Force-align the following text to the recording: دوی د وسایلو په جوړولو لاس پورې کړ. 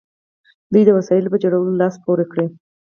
دوی 0.71 0.83
د 0.85 0.89
وسایلو 0.97 1.31
په 1.33 1.37
جوړولو 1.43 1.79
لاس 1.81 1.95
پورې 2.05 2.25
کړ. 2.31 2.37